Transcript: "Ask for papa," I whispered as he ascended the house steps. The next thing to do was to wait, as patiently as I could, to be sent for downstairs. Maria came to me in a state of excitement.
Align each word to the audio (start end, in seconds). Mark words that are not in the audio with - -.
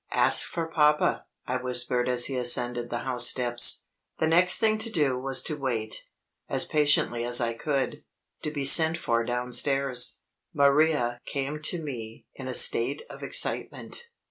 "Ask 0.13 0.47
for 0.47 0.65
papa," 0.67 1.27
I 1.45 1.57
whispered 1.57 2.09
as 2.09 2.25
he 2.25 2.35
ascended 2.35 2.89
the 2.89 3.01
house 3.05 3.27
steps. 3.27 3.83
The 4.17 4.25
next 4.25 4.57
thing 4.57 4.79
to 4.79 4.89
do 4.89 5.15
was 5.19 5.43
to 5.43 5.55
wait, 5.55 6.05
as 6.49 6.65
patiently 6.65 7.23
as 7.23 7.39
I 7.39 7.53
could, 7.53 8.03
to 8.41 8.49
be 8.49 8.65
sent 8.65 8.97
for 8.97 9.23
downstairs. 9.23 10.21
Maria 10.55 11.21
came 11.27 11.61
to 11.65 11.79
me 11.83 12.25
in 12.33 12.47
a 12.47 12.55
state 12.55 13.03
of 13.11 13.21
excitement. 13.21 14.07